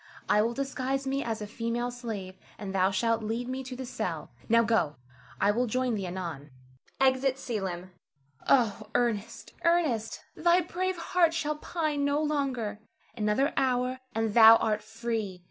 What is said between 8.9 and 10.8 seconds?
Ernest, Ernest! thy